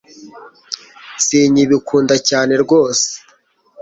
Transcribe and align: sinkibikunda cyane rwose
sinkibikunda 1.25 2.15
cyane 2.27 2.53
rwose 2.63 3.07